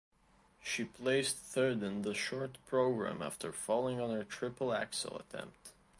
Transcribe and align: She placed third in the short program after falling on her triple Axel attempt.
She 0.63 0.83
placed 0.85 1.35
third 1.37 1.83
in 1.83 2.01
the 2.01 2.15
short 2.15 2.57
program 2.65 3.21
after 3.21 3.53
falling 3.53 4.01
on 4.01 4.09
her 4.09 4.23
triple 4.23 4.73
Axel 4.73 5.19
attempt. 5.29 5.73